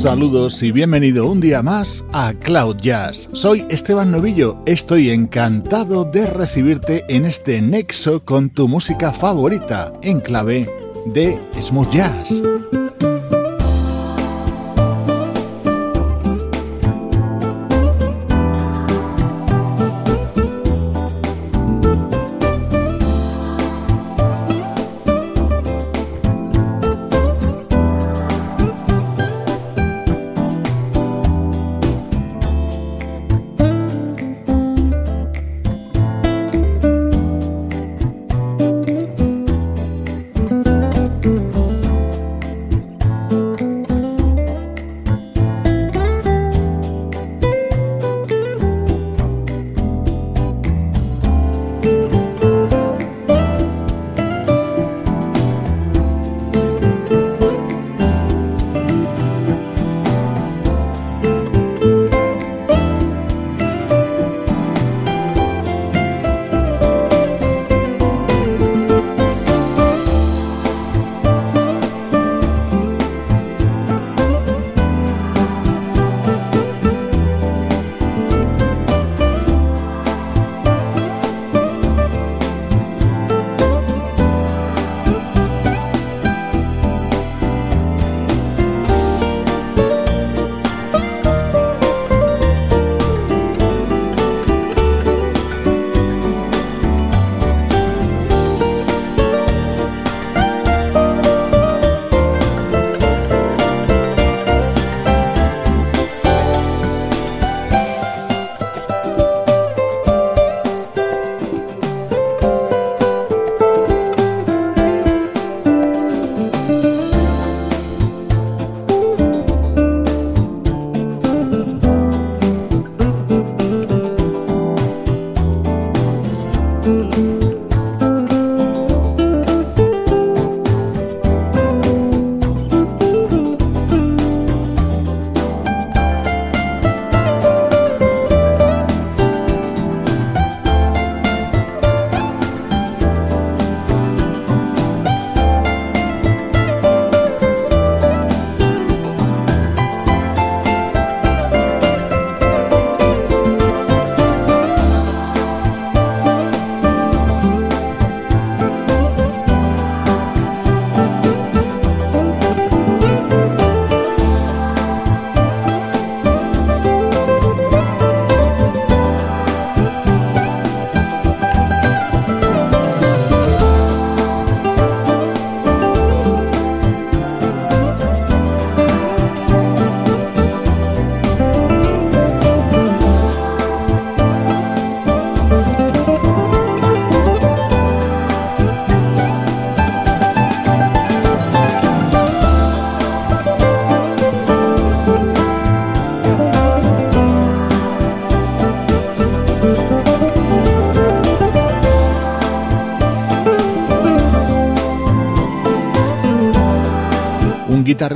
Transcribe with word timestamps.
Saludos 0.00 0.62
y 0.62 0.72
bienvenido 0.72 1.30
un 1.30 1.42
día 1.42 1.62
más 1.62 2.06
a 2.14 2.32
Cloud 2.32 2.78
Jazz. 2.78 3.28
Soy 3.34 3.66
Esteban 3.68 4.10
Novillo, 4.10 4.56
estoy 4.64 5.10
encantado 5.10 6.06
de 6.06 6.24
recibirte 6.26 7.04
en 7.10 7.26
este 7.26 7.60
nexo 7.60 8.24
con 8.24 8.48
tu 8.48 8.66
música 8.66 9.12
favorita 9.12 9.92
en 10.00 10.20
clave 10.20 10.66
de 11.04 11.38
smooth 11.60 11.90
jazz. 11.90 12.40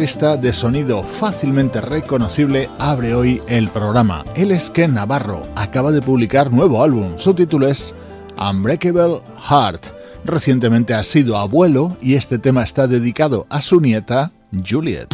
Guitarrista 0.04 0.36
de 0.36 0.52
sonido 0.52 1.02
fácilmente 1.02 1.80
reconocible, 1.80 2.68
abre 2.78 3.14
hoy 3.14 3.40
el 3.48 3.68
programa. 3.68 4.22
Él 4.36 4.50
es 4.50 4.70
Navarro, 4.86 5.44
acaba 5.56 5.92
de 5.92 6.02
publicar 6.02 6.52
nuevo 6.52 6.84
álbum, 6.84 7.14
su 7.16 7.32
título 7.32 7.66
es 7.68 7.94
Unbreakable 8.36 9.22
Heart. 9.48 9.86
Recientemente 10.26 10.92
ha 10.92 11.02
sido 11.04 11.38
abuelo 11.38 11.96
y 12.02 12.16
este 12.16 12.38
tema 12.38 12.62
está 12.62 12.86
dedicado 12.86 13.46
a 13.48 13.62
su 13.62 13.80
nieta, 13.80 14.30
Juliet. 14.68 15.13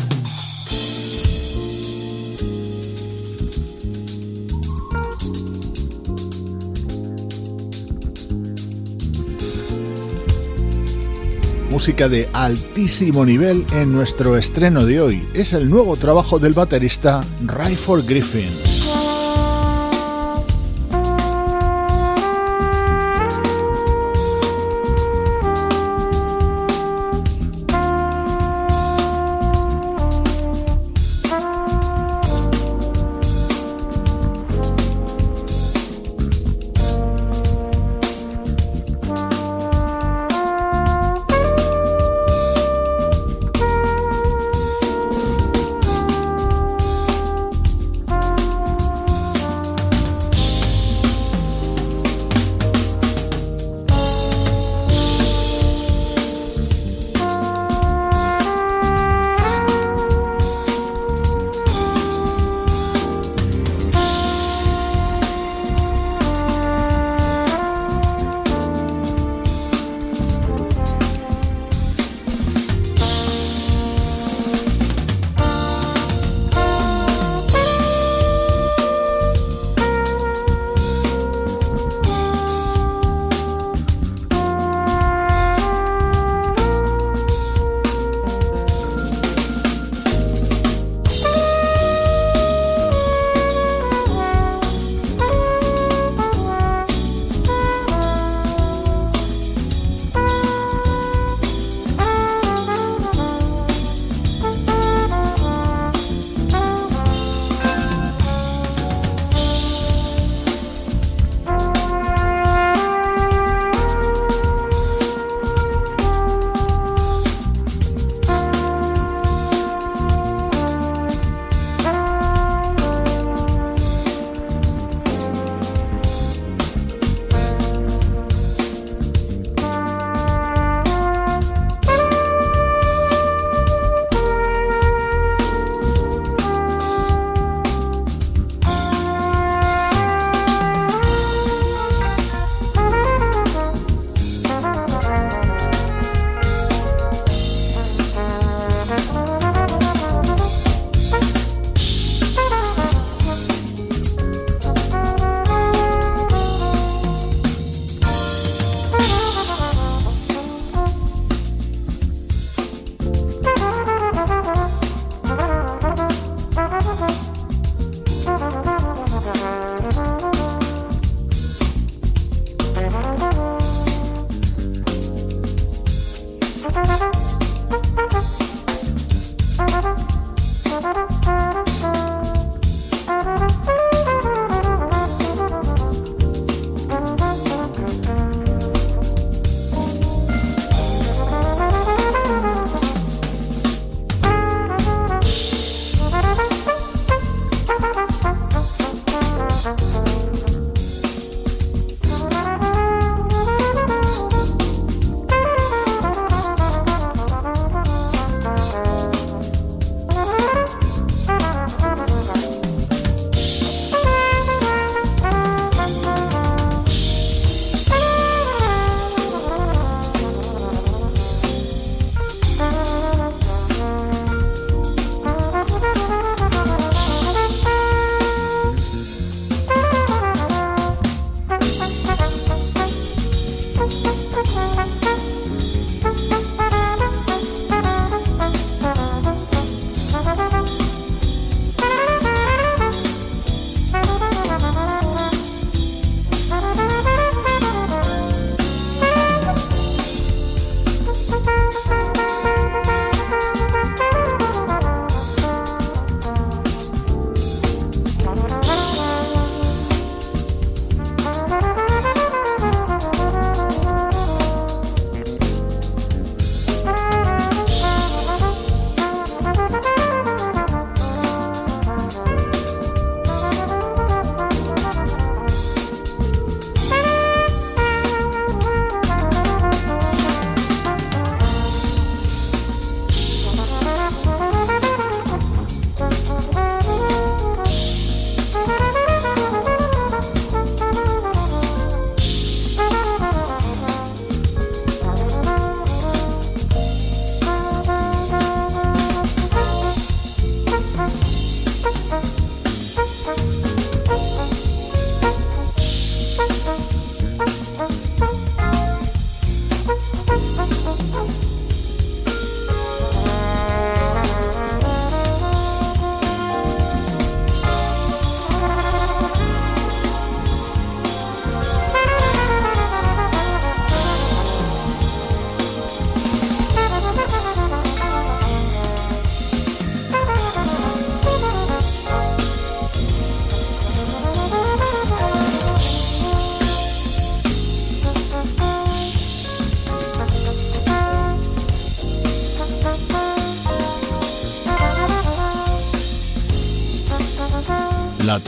Música 11.81 12.11
de 12.11 12.29
altísimo 12.35 13.25
nivel 13.25 13.65
en 13.73 13.91
nuestro 13.91 14.37
estreno 14.37 14.85
de 14.85 15.01
hoy. 15.01 15.23
Es 15.33 15.55
el 15.55 15.71
nuevo 15.71 15.97
trabajo 15.97 16.39
del 16.39 16.53
baterista 16.53 17.23
Rayford 17.47 18.05
Griffin. 18.07 18.70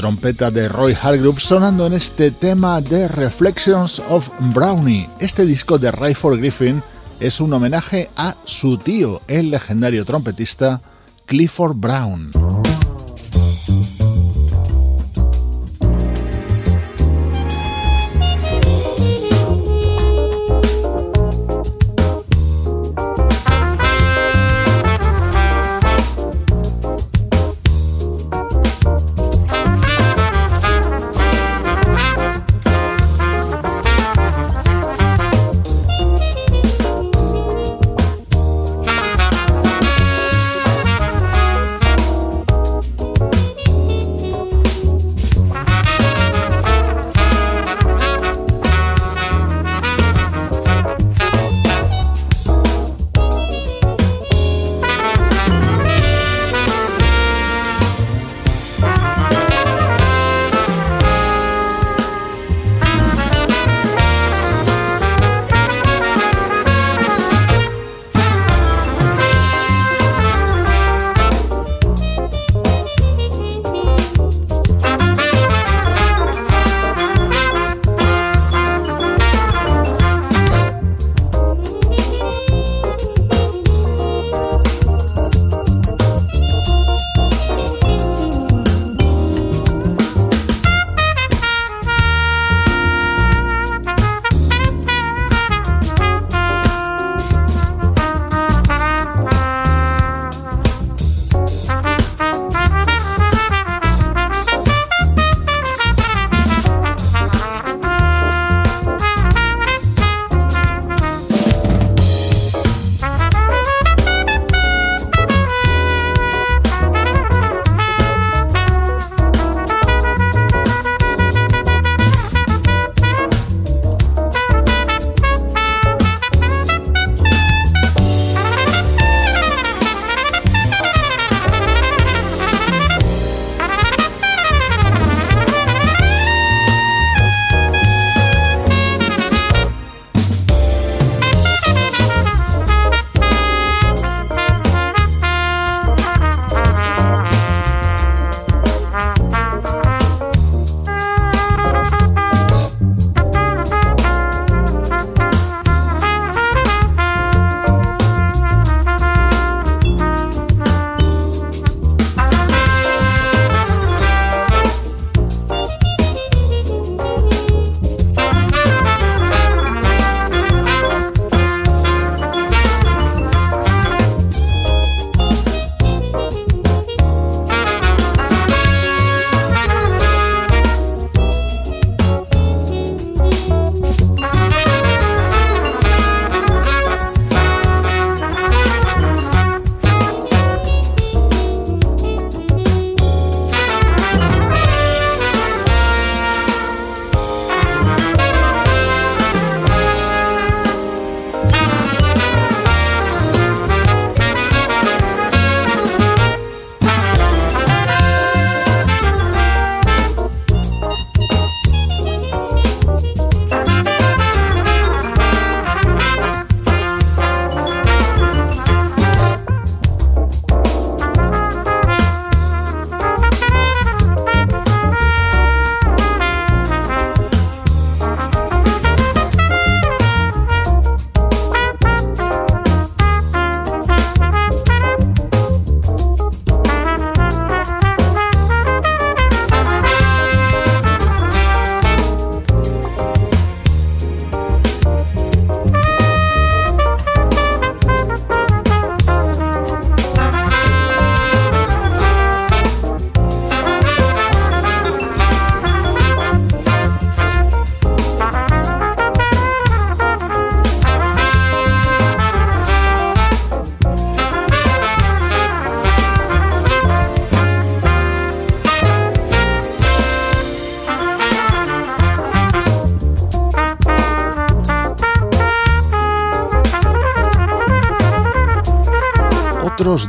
Trompeta 0.02 0.50
de 0.50 0.68
Roy 0.68 0.96
Hargrove 1.00 1.38
sonando 1.38 1.86
en 1.86 1.92
este 1.92 2.32
tema 2.32 2.80
de 2.80 3.06
Reflections 3.06 4.02
of 4.10 4.30
Brownie. 4.52 5.08
Este 5.20 5.46
disco 5.46 5.78
de 5.78 5.92
Rayford 5.92 6.38
Griffin 6.38 6.82
es 7.20 7.40
un 7.40 7.52
homenaje 7.52 8.10
a 8.16 8.34
su 8.44 8.78
tío, 8.78 9.20
el 9.28 9.50
legendario 9.50 10.04
trompetista 10.04 10.80
Clifford 11.26 11.76
Brown. 11.76 12.41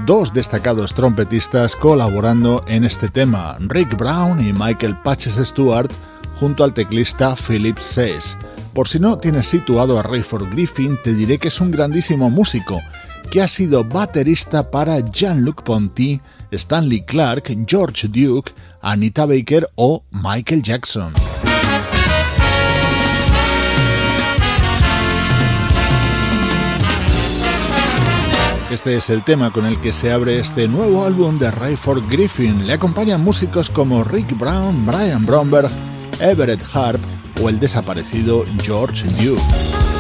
Dos 0.06 0.32
destacados 0.32 0.94
trompetistas 0.94 1.76
colaborando 1.76 2.64
en 2.68 2.86
este 2.86 3.10
tema, 3.10 3.58
Rick 3.60 3.98
Brown 3.98 4.40
y 4.40 4.54
Michael 4.54 4.98
Patches 5.04 5.36
Stewart, 5.36 5.92
junto 6.40 6.64
al 6.64 6.74
teclista 6.74 7.36
Philip 7.36 7.78
Says. 7.78 8.38
Por 8.74 8.88
si 8.88 9.00
no 9.00 9.18
tienes 9.18 9.48
situado 9.48 10.00
a 10.00 10.04
Rayford 10.04 10.52
Griffin, 10.52 10.98
te 11.04 11.14
diré 11.14 11.38
que 11.38 11.50
es 11.50 11.60
un 11.60 11.72
grandísimo 11.72 12.30
músico, 12.30 12.80
que 13.30 13.42
ha 13.42 13.48
sido 13.50 13.84
baterista 13.84 14.72
para 14.72 15.00
Jean-Luc 15.00 15.64
Ponty 15.64 16.22
Stanley 16.52 17.02
Clark, 17.02 17.54
George 17.68 18.08
Duke, 18.08 18.54
Anita 18.82 19.26
Baker 19.26 19.68
o 19.76 20.04
Michael 20.12 20.64
Jackson. 20.64 21.14
Este 28.74 28.96
es 28.96 29.12
el 29.12 29.24
tema 29.24 29.52
con 29.52 29.68
el 29.68 29.80
que 29.80 29.94
se 29.94 30.12
abre 30.12 30.40
este 30.40 30.68
nuevo 30.68 31.06
álbum 31.06 31.38
de 31.38 31.52
Rayford 31.52 32.10
Griffin. 32.10 32.66
Le 32.66 32.74
acompañan 32.74 33.22
músicos 33.22 33.70
como 33.70 34.04
Rick 34.04 34.36
Brown, 34.36 34.84
Brian 34.88 35.24
Bromberg, 35.28 35.70
Everett 36.20 36.64
Harp 36.74 37.00
o 37.44 37.50
el 37.50 37.60
desaparecido 37.60 38.44
George 38.64 39.08
Duke. 39.24 39.93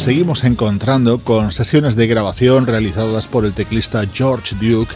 Nos 0.00 0.06
seguimos 0.06 0.44
encontrando 0.44 1.18
con 1.18 1.52
sesiones 1.52 1.94
de 1.94 2.06
grabación 2.06 2.64
realizadas 2.64 3.26
por 3.26 3.44
el 3.44 3.52
teclista 3.52 4.02
George 4.10 4.56
Duke 4.58 4.94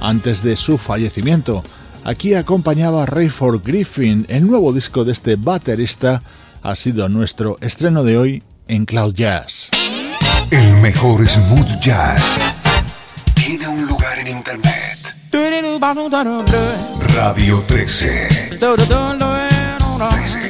antes 0.00 0.42
de 0.42 0.56
su 0.56 0.78
fallecimiento. 0.78 1.62
Aquí 2.04 2.32
acompañaba 2.32 3.02
a 3.02 3.06
Rayford 3.06 3.62
Griffin. 3.62 4.24
El 4.30 4.46
nuevo 4.46 4.72
disco 4.72 5.04
de 5.04 5.12
este 5.12 5.36
baterista 5.36 6.22
ha 6.62 6.74
sido 6.74 7.06
nuestro 7.10 7.58
estreno 7.60 8.02
de 8.02 8.16
hoy 8.16 8.42
en 8.66 8.86
Cloud 8.86 9.12
Jazz. 9.14 9.68
El 10.50 10.72
mejor 10.76 11.28
smooth 11.28 11.78
jazz 11.78 12.38
tiene 13.34 13.68
un 13.68 13.86
lugar 13.86 14.18
en 14.20 14.28
internet. 14.28 15.16
Radio 17.14 17.62
13. 17.66 18.48
13. 18.52 20.45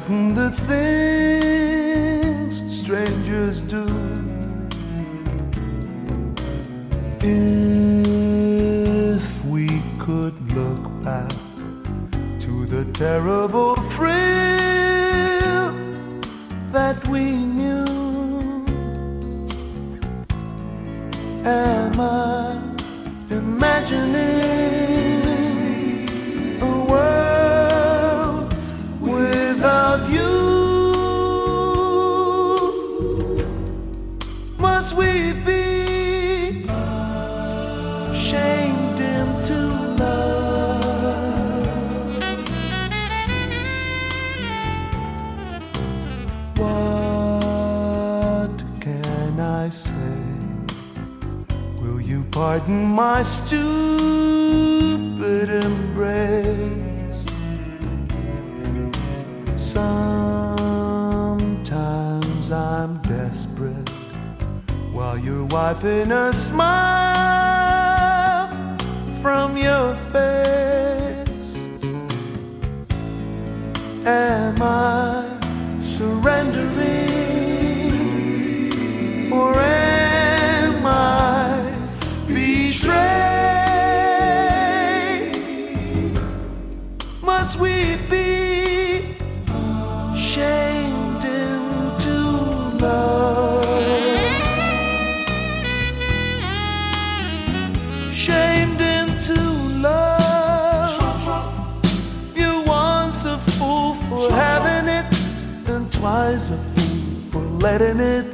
Forgotten 0.00 0.34
the 0.34 0.50
things 0.50 1.80
strangers 2.80 3.62
do. 3.62 3.86
If 7.22 9.44
we 9.46 9.80
could 9.98 10.34
look 10.52 11.02
back 11.02 11.32
to 12.40 12.66
the 12.66 12.84
terrible 12.92 13.76
thrill 13.92 14.12
that 16.72 17.08
we 17.08 17.30
knew, 17.30 17.86
am 21.44 21.75
Pardon 52.56 52.86
my 52.86 53.22
stupid 53.22 54.40
embrace. 55.50 57.26
Sometimes 59.56 60.00
I'm 62.50 62.96
desperate 63.02 63.90
while 64.94 65.18
you're 65.18 65.44
wiping 65.44 66.10
a 66.10 66.32
smile 66.32 67.28
from 69.20 69.54
your 69.58 69.94
face. 70.14 71.66
Am 74.06 74.62
I 74.62 75.15
let 107.66 107.82
it. 107.82 108.25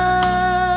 love. 0.00 0.69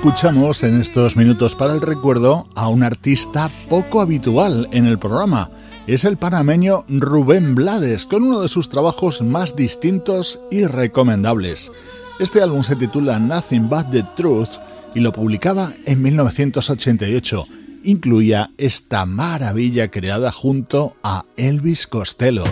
Escuchamos 0.00 0.62
en 0.62 0.80
estos 0.80 1.14
minutos 1.14 1.54
para 1.54 1.74
el 1.74 1.82
recuerdo 1.82 2.48
a 2.54 2.68
un 2.68 2.82
artista 2.82 3.50
poco 3.68 4.00
habitual 4.00 4.66
en 4.72 4.86
el 4.86 4.98
programa. 4.98 5.50
Es 5.86 6.06
el 6.06 6.16
panameño 6.16 6.86
Rubén 6.88 7.54
Blades, 7.54 8.06
con 8.06 8.22
uno 8.22 8.40
de 8.40 8.48
sus 8.48 8.70
trabajos 8.70 9.20
más 9.20 9.56
distintos 9.56 10.40
y 10.50 10.64
recomendables. 10.64 11.70
Este 12.18 12.40
álbum 12.40 12.62
se 12.62 12.76
titula 12.76 13.18
Nothing 13.18 13.68
But 13.68 13.90
the 13.90 14.02
Truth 14.16 14.48
y 14.94 15.00
lo 15.00 15.12
publicaba 15.12 15.74
en 15.84 16.00
1988. 16.00 17.44
Incluía 17.84 18.52
esta 18.56 19.04
maravilla 19.04 19.90
creada 19.90 20.32
junto 20.32 20.96
a 21.02 21.26
Elvis 21.36 21.86
Costello. 21.86 22.44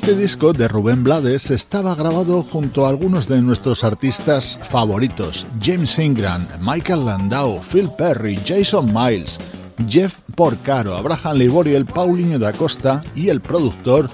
Este 0.00 0.16
disco 0.16 0.54
de 0.54 0.66
Rubén 0.66 1.04
Blades 1.04 1.50
estaba 1.50 1.94
grabado 1.94 2.42
junto 2.42 2.86
a 2.86 2.88
algunos 2.88 3.28
de 3.28 3.42
nuestros 3.42 3.84
artistas 3.84 4.58
favoritos, 4.62 5.46
James 5.62 5.98
Ingram, 5.98 6.46
Michael 6.58 7.04
Landau, 7.04 7.60
Phil 7.60 7.90
Perry, 7.98 8.38
Jason 8.42 8.86
Miles, 8.94 9.38
Jeff 9.86 10.20
Porcaro, 10.34 10.96
Abraham 10.96 11.36
Liboriel, 11.36 11.84
Paulinho 11.84 12.38
da 12.38 12.54
Costa 12.54 13.04
y 13.14 13.28
el 13.28 13.42
productor 13.42 14.08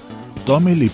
Tommy 0.45 0.75
Lee 0.75 0.91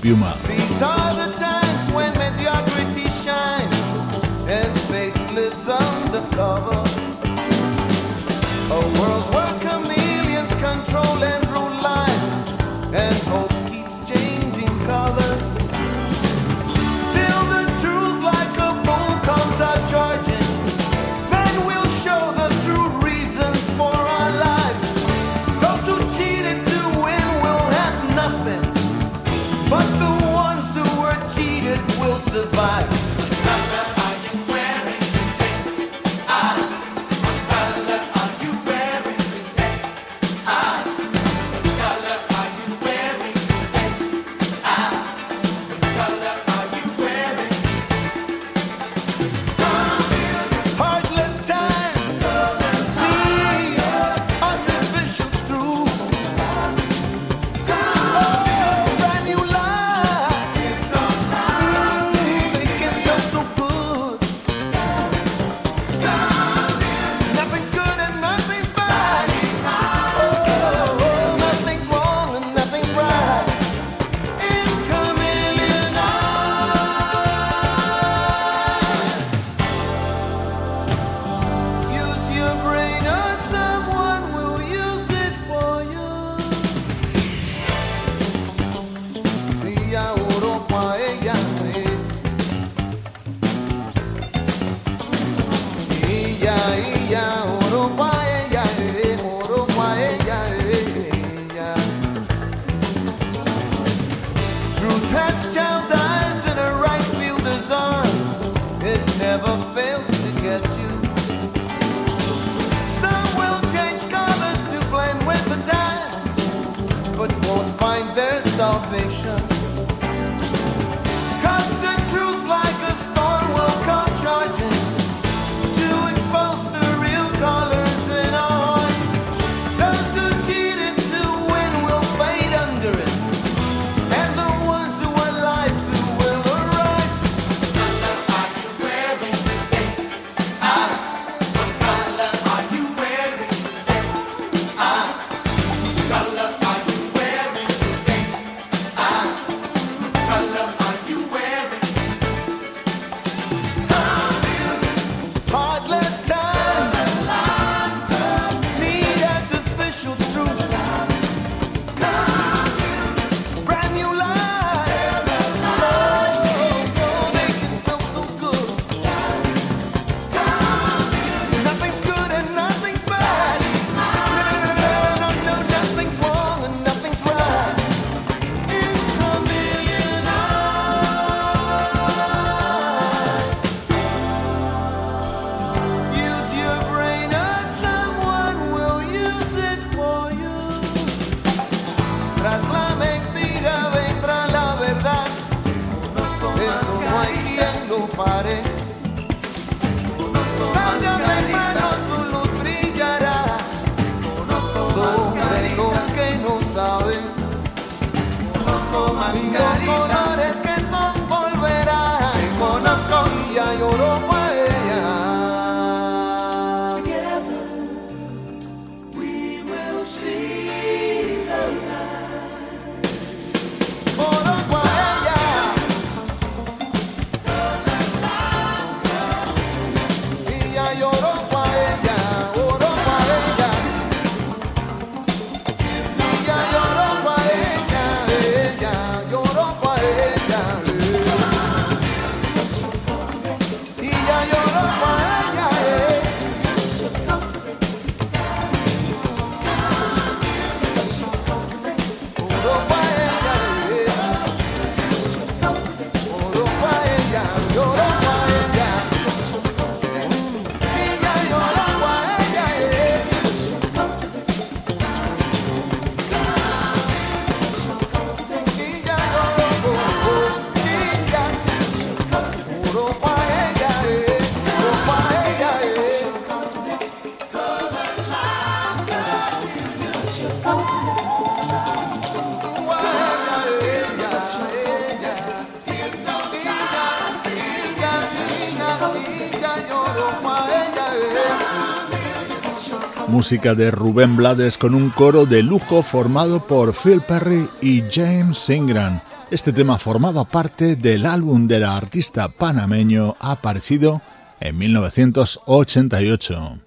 música 293.54 293.76
de 293.76 293.92
Rubén 293.92 294.36
Blades 294.36 294.80
con 294.80 294.96
un 294.96 295.12
coro 295.12 295.46
de 295.46 295.62
lujo 295.62 296.02
formado 296.02 296.66
por 296.66 296.96
Phil 296.96 297.22
Perry 297.22 297.68
y 297.84 298.02
James 298.12 298.68
Ingram. 298.68 299.20
Este 299.52 299.72
tema 299.72 300.00
formaba 300.00 300.44
parte 300.44 300.96
del 300.96 301.28
álbum 301.28 301.68
del 301.68 301.84
artista 301.84 302.48
panameño 302.48 303.36
aparecido 303.40 304.24
en 304.60 304.76
1988. 304.80 306.80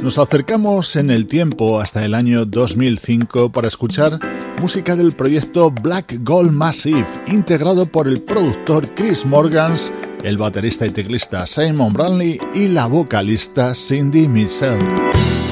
Nos 0.00 0.16
acercamos 0.16 0.94
en 0.94 1.10
el 1.10 1.26
tiempo 1.26 1.80
hasta 1.80 2.04
el 2.04 2.14
año 2.14 2.44
2005 2.44 3.50
para 3.50 3.66
escuchar 3.66 4.20
música 4.60 4.96
del 4.96 5.12
proyecto 5.12 5.70
Black 5.70 6.18
Gold 6.22 6.52
Massive, 6.52 7.06
integrado 7.28 7.86
por 7.86 8.08
el 8.08 8.20
productor 8.20 8.88
Chris 8.94 9.24
Morgans, 9.24 9.92
el 10.22 10.36
baterista 10.36 10.86
y 10.86 10.90
teclista 10.90 11.46
Simon 11.46 11.92
Branley 11.92 12.40
y 12.54 12.68
la 12.68 12.86
vocalista 12.86 13.74
Cindy 13.74 14.28
Michelle. 14.28 15.47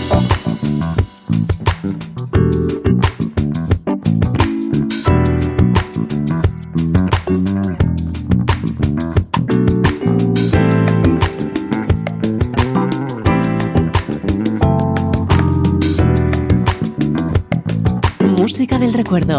Recuerdo 19.06 19.38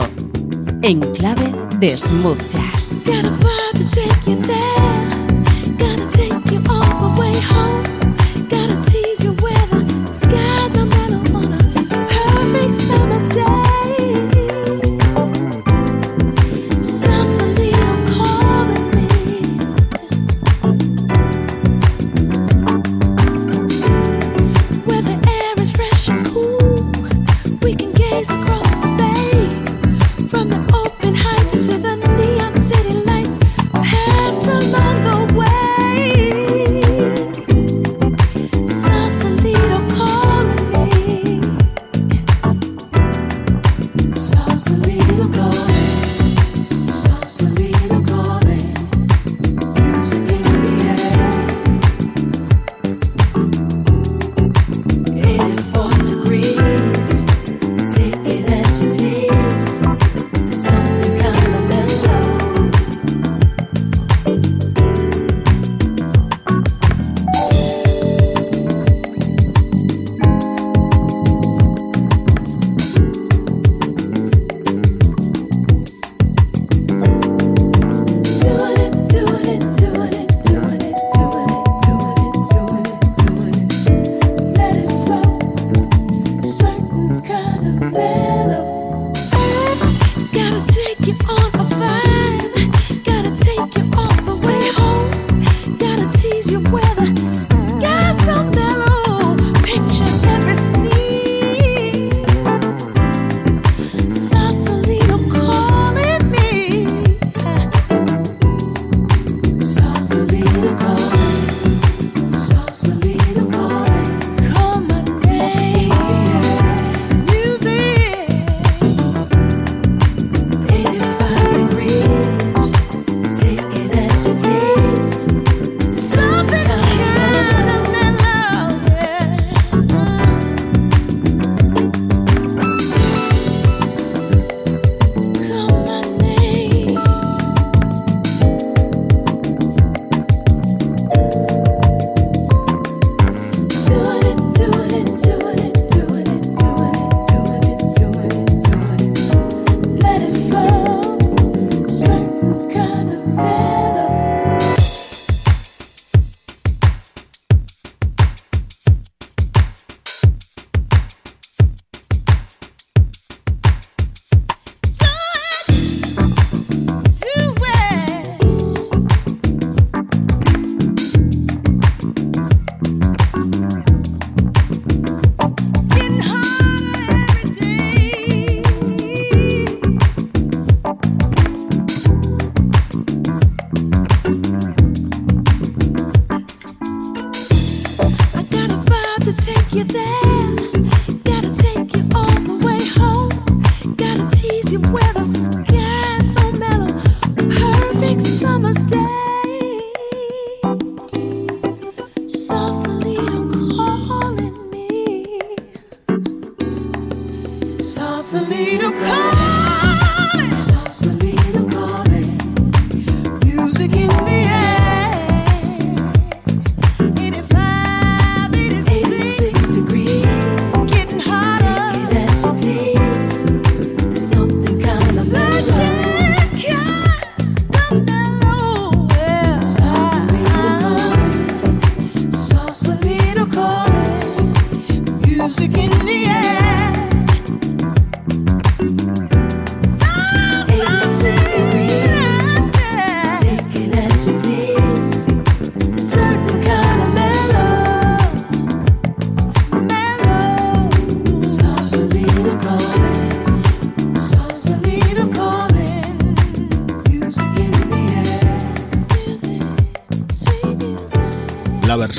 en 0.81 1.01
clave 1.11 1.53
de 1.79 1.97
smooth 1.97 2.39
jazz. 2.49 3.03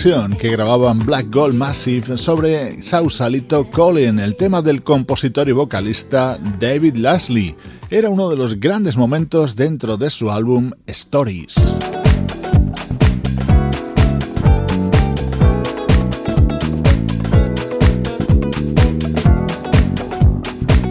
Que 0.01 0.51
grababan 0.51 1.01
Black 1.01 1.26
Gold 1.28 1.57
Massive 1.57 2.16
sobre 2.18 2.80
Sausalito 2.84 3.68
Colin, 3.68 4.20
el 4.20 4.36
tema 4.36 4.62
del 4.62 4.84
compositor 4.84 5.49
y 5.49 5.53
vocalista 5.53 6.38
David 6.61 6.99
Lasley. 6.99 7.57
Era 7.90 8.09
uno 8.09 8.30
de 8.30 8.36
los 8.36 8.61
grandes 8.61 8.96
momentos 8.96 9.57
dentro 9.57 9.96
de 9.96 10.09
su 10.11 10.30
álbum 10.30 10.70
Stories. 10.86 11.57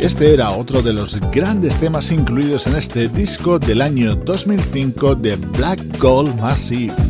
Este 0.02 0.34
era 0.34 0.52
otro 0.52 0.82
de 0.82 0.92
los 0.92 1.18
grandes 1.32 1.78
temas 1.78 2.12
incluidos 2.12 2.68
en 2.68 2.76
este 2.76 3.08
disco 3.08 3.58
del 3.58 3.82
año 3.82 4.16
2005 4.16 5.16
de 5.16 5.38
Black 5.38 5.98
Gold 5.98 6.38
Massive. 6.42 7.07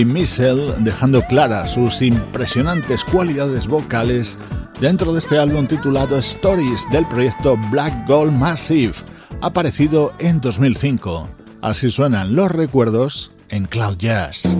Cindy 0.00 0.20
Missel 0.20 0.72
dejando 0.78 1.20
claras 1.22 1.72
sus 1.72 2.00
impresionantes 2.00 3.04
cualidades 3.04 3.66
vocales 3.66 4.38
dentro 4.80 5.12
de 5.12 5.18
este 5.18 5.38
álbum 5.38 5.66
titulado 5.66 6.16
Stories 6.16 6.86
del 6.90 7.06
proyecto 7.06 7.58
Black 7.70 8.08
Gold 8.08 8.32
Massive, 8.32 8.94
aparecido 9.42 10.14
en 10.18 10.40
2005. 10.40 11.28
Así 11.60 11.90
suenan 11.90 12.34
los 12.34 12.50
recuerdos 12.50 13.30
en 13.50 13.66
Cloud 13.66 13.98
Jazz. 13.98 14.56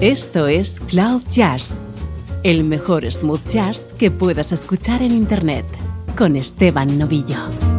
Esto 0.00 0.46
es 0.46 0.80
Cloud 0.80 1.22
Jazz, 1.30 1.80
el 2.44 2.64
mejor 2.64 3.10
smooth 3.10 3.46
jazz 3.46 3.94
que 3.98 4.10
puedas 4.10 4.52
escuchar 4.52 5.02
en 5.02 5.12
Internet, 5.12 5.66
con 6.16 6.34
Esteban 6.34 6.98
Novillo. 6.98 7.69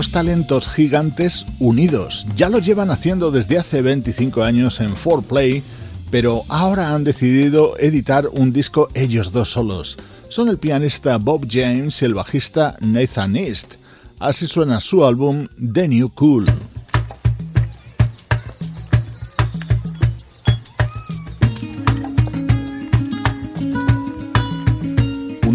Dos 0.00 0.12
talentos 0.12 0.66
gigantes 0.66 1.44
unidos. 1.58 2.26
Ya 2.34 2.48
lo 2.48 2.58
llevan 2.58 2.90
haciendo 2.90 3.30
desde 3.30 3.58
hace 3.58 3.82
25 3.82 4.42
años 4.42 4.80
en 4.80 4.94
4Play, 4.94 5.62
pero 6.10 6.42
ahora 6.48 6.94
han 6.94 7.04
decidido 7.04 7.78
editar 7.78 8.26
un 8.28 8.50
disco 8.50 8.88
ellos 8.94 9.30
dos 9.30 9.50
solos. 9.50 9.98
Son 10.30 10.48
el 10.48 10.56
pianista 10.56 11.18
Bob 11.18 11.46
James 11.46 12.00
y 12.00 12.06
el 12.06 12.14
bajista 12.14 12.78
Nathan 12.80 13.36
East. 13.36 13.74
Así 14.18 14.46
suena 14.46 14.80
su 14.80 15.04
álbum 15.04 15.48
The 15.58 15.86
New 15.86 16.08
Cool. 16.14 16.46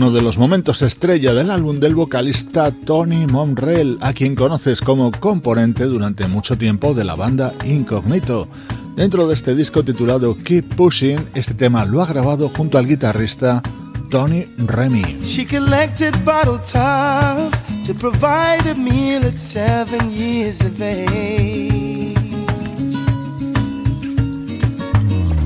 Uno 0.06 0.14
de 0.14 0.22
los 0.22 0.38
momentos 0.38 0.84
estrella 0.84 1.34
del 1.34 1.50
álbum 1.50 1.80
del 1.80 1.96
vocalista 1.96 2.70
Tony 2.70 3.26
Monrell, 3.26 3.98
a 4.02 4.14
quien 4.14 4.36
conoces 4.36 4.80
como 4.80 5.10
componente 5.10 5.86
durante 5.86 6.28
mucho 6.28 6.56
tiempo 6.60 6.94
de 6.94 7.04
la 7.04 7.16
banda 7.16 7.56
Incognito. 7.66 8.48
Dentro 8.96 9.28
de 9.28 9.34
este 9.34 9.56
disco 9.56 9.84
titulado 9.84 10.38
Keep 10.38 10.76
Pushing, 10.76 11.18
este 11.34 11.56
tema 11.56 11.86
lo 11.86 12.04
ha 12.04 12.06
grabado 12.06 12.50
junto 12.50 12.78
al 12.78 12.86
guitarrista 12.86 13.64
Tony 14.12 14.46
Remy. 14.60 15.22
She 15.24 15.44
collected 15.44 16.14
bottle 16.24 16.60
tops 16.60 17.64
to 17.88 17.96
provide 17.96 18.70
a 18.70 18.76
meal 18.76 19.26
at 19.26 19.40
seven 19.40 20.12
years 20.12 20.62
of 20.62 20.80
age. 20.80 22.14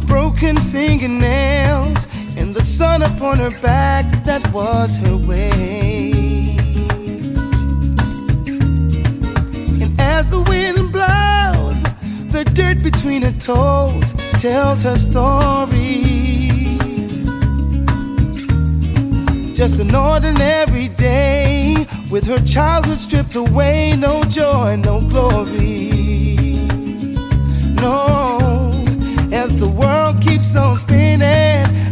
Broken 0.05 0.57
fingernails 0.69 2.08
and 2.49 2.55
the 2.55 2.63
sun 2.63 3.03
upon 3.03 3.37
her 3.37 3.51
back, 3.61 4.05
that 4.23 4.41
was 4.51 4.97
her 4.97 5.15
way. 5.17 6.55
And 9.83 9.93
as 9.99 10.31
the 10.31 10.39
wind 10.49 10.91
blows, 10.91 11.79
the 12.33 12.43
dirt 12.55 12.81
between 12.81 13.21
her 13.21 13.39
toes 13.39 14.13
tells 14.41 14.81
her 14.81 14.95
story. 14.95 16.01
Just 19.53 19.79
an 19.79 19.93
ordinary 19.93 20.87
day 20.87 21.85
with 22.09 22.25
her 22.25 22.39
childhood 22.39 22.97
stripped 22.97 23.35
away, 23.35 23.95
no 23.95 24.23
joy, 24.23 24.75
no 24.75 25.01
glory. 25.01 25.91
No, 27.75 28.71
as 29.31 29.55
the 29.55 29.69
world 29.69 30.19
keeps 30.19 30.55
on 30.55 30.79
spinning, 30.79 31.08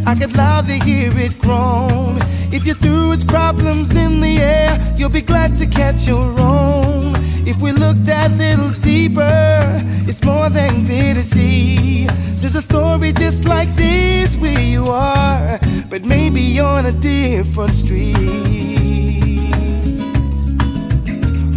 I 0.08 0.16
could 0.16 0.38
loudly 0.38 0.80
hear 0.80 1.12
it 1.20 1.38
groan. 1.38 2.16
If 2.50 2.66
you 2.66 2.76
threw 2.76 3.12
its 3.12 3.26
problems 3.26 3.94
in 3.94 4.22
the 4.22 4.38
air, 4.38 4.96
you'll 4.96 5.10
be 5.10 5.22
glad 5.22 5.54
to 5.56 5.66
catch 5.66 6.08
your 6.08 6.40
own. 6.40 7.14
If 7.46 7.60
we 7.60 7.74
look 7.74 7.98
that 8.06 8.32
little 8.32 8.72
deeper, 8.80 9.68
it's 10.08 10.24
more 10.24 10.50
than 10.50 10.86
clear 10.86 11.14
to 11.14 11.24
see. 11.24 12.06
There's 12.40 12.56
a 12.56 12.62
story 12.62 13.12
just 13.12 13.44
like 13.44 13.68
this 13.76 14.38
where 14.38 14.62
you 14.62 14.86
are, 14.86 15.60
but 15.90 16.06
maybe 16.06 16.58
on 16.58 16.86
a 16.86 16.94
different 16.94 17.74
street. 17.74 18.16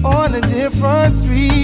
On 0.04 0.34
a 0.34 0.40
different 0.40 1.14
street. 1.14 1.60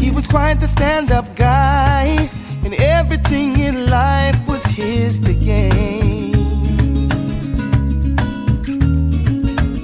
He 0.00 0.10
was 0.10 0.26
quite 0.26 0.54
the 0.54 0.66
stand 0.66 1.12
up 1.12 1.36
guy, 1.36 2.28
and 2.72 2.80
everything 2.80 3.58
in 3.60 3.90
life 3.90 4.36
was 4.48 4.64
his 4.64 5.20
to 5.20 5.32
gain. 5.34 6.32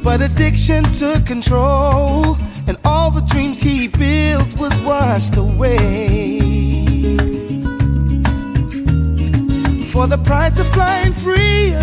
But 0.02 0.22
addiction 0.22 0.84
took 0.84 1.26
control, 1.26 2.36
and 2.66 2.78
all 2.84 3.10
the 3.10 3.20
dreams 3.20 3.60
he 3.60 3.88
built 3.88 4.58
was 4.58 4.78
washed 4.80 5.36
away. 5.36 6.40
For 9.92 10.06
the 10.06 10.18
price 10.24 10.58
of 10.58 10.66
flying 10.68 11.12
free, 11.12 11.74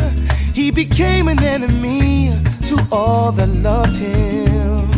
he 0.53 0.71
became 0.71 1.27
an 1.27 1.43
enemy 1.43 2.33
to 2.69 2.87
all 2.91 3.31
that 3.33 3.49
loved 3.49 3.95
him. 3.97 4.89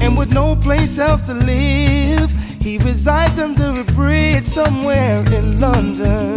And 0.00 0.16
with 0.16 0.32
no 0.32 0.56
place 0.56 0.98
else 0.98 1.22
to 1.22 1.34
live, 1.34 2.30
he 2.64 2.78
resides 2.78 3.38
under 3.38 3.78
a 3.78 3.84
bridge 3.84 4.46
somewhere 4.46 5.22
in 5.34 5.60
London. 5.60 6.34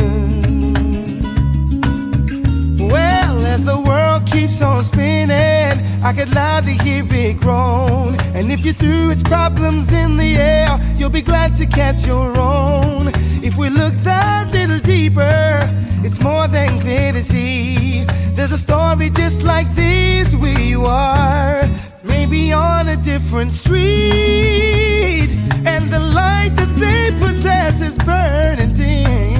Well, 2.77 3.45
as 3.45 3.63
the 3.63 3.79
world 3.79 4.25
keeps 4.25 4.61
on 4.61 4.83
spinning, 4.83 5.71
I 6.03 6.11
could 6.13 6.35
loudly 6.35 6.73
hear 6.79 7.05
it 7.11 7.39
groan. 7.39 8.17
And 8.35 8.51
if 8.51 8.65
you 8.65 8.73
threw 8.73 9.09
its 9.09 9.23
problems 9.23 9.93
in 9.93 10.17
the 10.17 10.35
air, 10.35 10.67
you'll 10.97 11.09
be 11.09 11.21
glad 11.21 11.55
to 11.55 11.65
catch 11.65 12.05
your 12.05 12.37
own. 12.37 13.07
If 13.41 13.55
we 13.55 13.69
look 13.69 13.93
that 14.03 14.51
little 14.51 14.79
deeper, 14.79 15.59
it's 16.05 16.19
more 16.19 16.49
than 16.49 16.81
clear 16.81 17.13
to 17.13 17.23
see. 17.23 18.03
There's 18.35 18.51
a 18.51 18.57
story 18.57 19.09
just 19.11 19.43
like 19.43 19.73
this 19.75 20.33
you 20.33 20.83
are, 20.83 21.63
maybe 22.03 22.51
on 22.51 22.89
a 22.89 22.97
different 22.97 23.53
street. 23.53 25.46
And 25.67 25.89
the 25.91 25.99
light 25.99 26.53
that 26.55 26.71
they 26.79 27.11
possess 27.19 27.81
is 27.81 27.97
burning 27.97 28.73
dim 28.73 29.36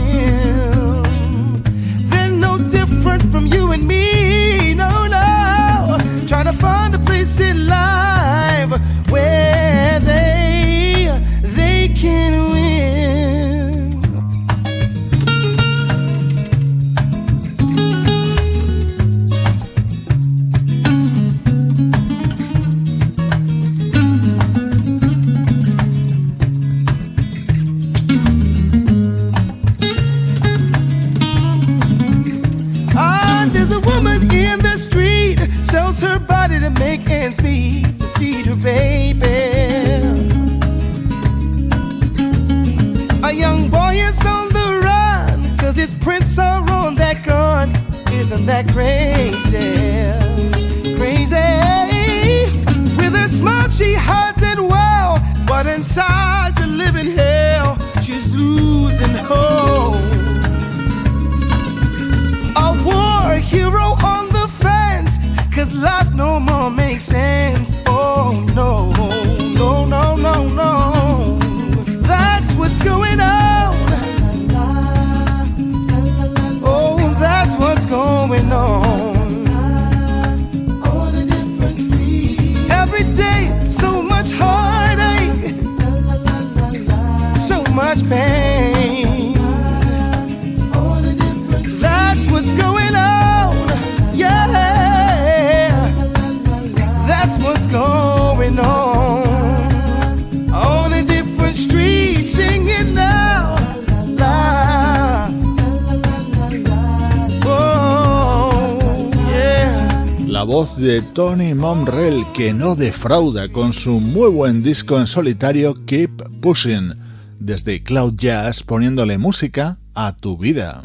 Tony 111.18 111.56
Momrell 111.56 112.24
que 112.32 112.54
no 112.54 112.76
defrauda 112.76 113.52
con 113.52 113.74
su 113.74 114.00
muy 114.00 114.30
buen 114.30 114.62
disco 114.62 115.00
en 115.00 115.08
solitario 115.08 115.74
Keep 115.88 116.42
Pushing, 116.42 116.94
desde 117.40 117.82
Cloud 117.82 118.14
Jazz 118.18 118.62
poniéndole 118.62 119.18
música 119.18 119.80
a 119.96 120.16
tu 120.16 120.38
vida. 120.38 120.80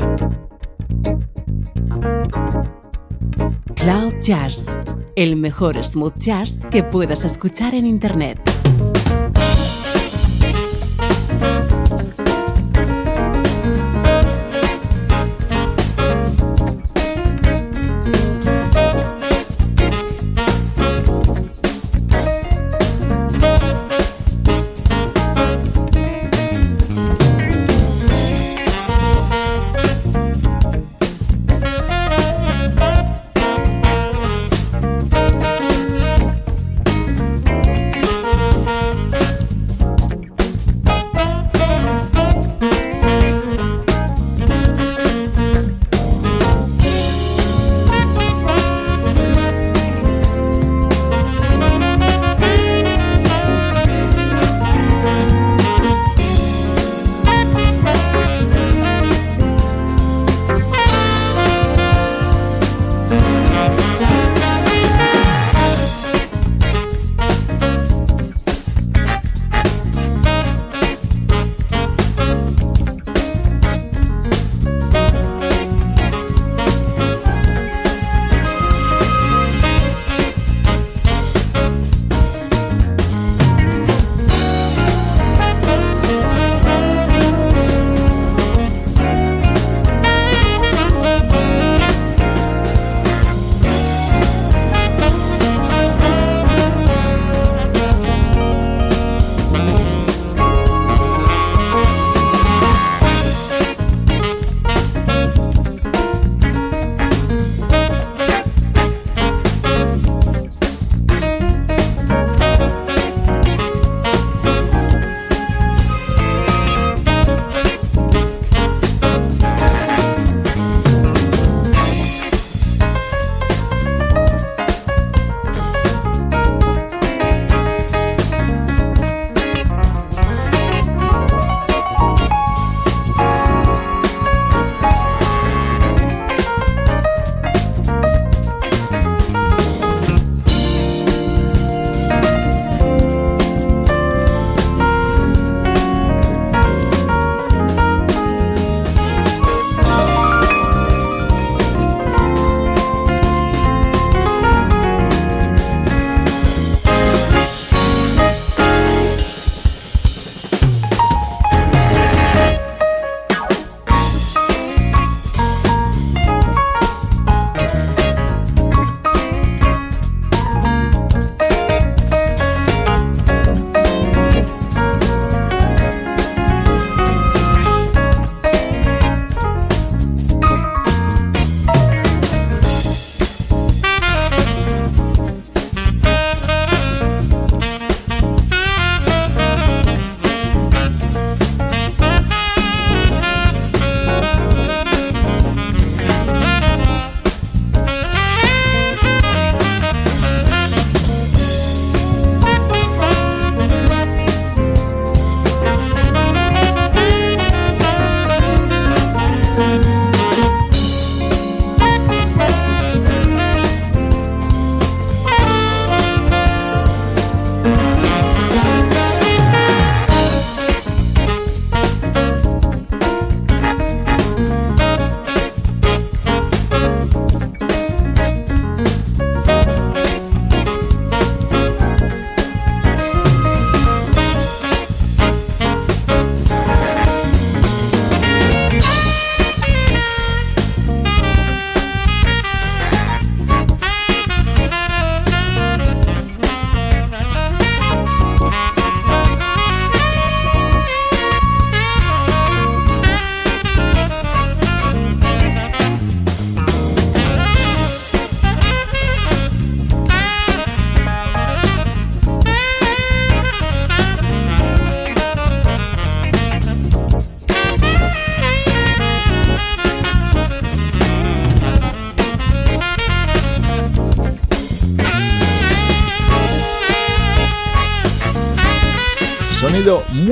Cloud 3.76 4.14
Jazz, 4.22 4.74
el 5.16 5.37
mejor 5.37 5.85
smooth 5.85 6.16
jazz 6.16 6.66
que 6.70 6.83
puedas 6.83 7.26
escuchar 7.26 7.74
en 7.74 7.85
Internet. 7.85 8.41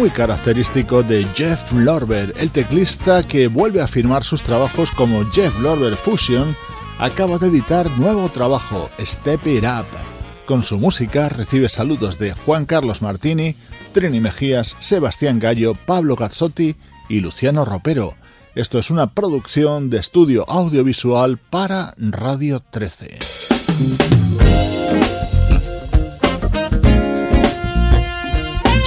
muy 0.01 0.09
característico 0.09 1.03
de 1.03 1.27
Jeff 1.35 1.73
Lorber, 1.75 2.33
el 2.39 2.51
teclista 2.51 3.27
que 3.27 3.49
vuelve 3.49 3.83
a 3.83 3.87
firmar 3.87 4.25
sus 4.25 4.43
trabajos 4.43 4.91
como 4.91 5.27
Jeff 5.31 5.61
Lorber 5.61 5.95
Fusion, 5.95 6.57
acaba 6.99 7.37
de 7.37 7.49
editar 7.49 7.91
nuevo 7.99 8.31
trabajo, 8.31 8.89
Step 8.99 9.47
It 9.47 9.65
Up. 9.65 9.85
Con 10.47 10.63
su 10.63 10.79
música 10.79 11.29
recibe 11.29 11.69
saludos 11.69 12.19
de 12.19 12.33
Juan 12.33 12.65
Carlos 12.65 13.03
Martini, 13.03 13.57
Trini 13.93 14.21
Mejías, 14.21 14.75
Sebastián 14.79 15.39
Gallo, 15.39 15.75
Pablo 15.75 16.17
Gazzotti 16.17 16.77
y 17.11 17.21
Luciano 17.21 17.67
Ropero. 17.67 18.15
Esto 18.55 18.79
es 18.79 18.89
una 18.91 19.13
producción 19.13 19.91
de 19.91 19.99
estudio 19.99 20.49
audiovisual 20.49 21.37
para 21.37 21.93
Radio 21.99 22.63
13. 22.71 23.19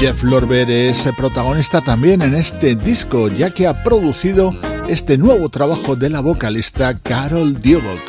Jeff 0.03 0.23
Lorber 0.23 0.69
es 0.69 1.07
protagonista 1.15 1.79
también 1.79 2.21
en 2.23 2.35
este 2.35 2.75
disco, 2.75 3.29
ya 3.29 3.51
que 3.51 3.67
ha 3.67 3.83
producido 3.83 4.53
este 4.89 5.17
nuevo 5.17 5.47
trabajo 5.47 5.95
de 5.95 6.09
la 6.09 6.19
vocalista 6.19 6.93
Carol 7.01 7.61
Diobok. 7.61 8.01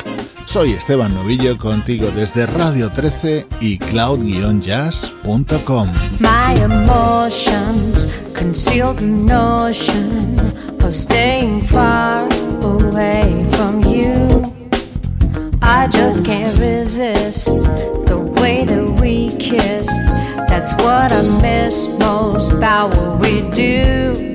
Soy 0.43 0.73
Esteban 0.73 1.13
Novillo 1.13 1.57
contigo 1.57 2.11
desde 2.13 2.47
Radio 2.47 2.89
13 2.89 3.47
y 3.61 3.77
cloud-jazz.com. 3.77 5.87
My 6.19 6.61
emotions 6.61 8.09
concealed 8.33 8.97
the 8.97 9.05
notion 9.05 10.37
of 10.83 10.93
staying 10.93 11.61
far 11.61 12.27
away 12.61 13.45
from 13.51 13.81
you. 13.85 14.53
I 15.61 15.87
just 15.87 16.25
can't 16.25 16.59
resist 16.59 17.45
the 17.45 18.17
way 18.41 18.65
that 18.65 18.99
we 18.99 19.29
kissed. 19.37 20.01
That's 20.57 20.71
what 20.85 21.11
I 21.11 21.21
miss 21.41 21.85
most 21.99 22.53
about 22.53 22.95
what 22.95 23.19
we 23.19 23.41
do. 23.51 24.34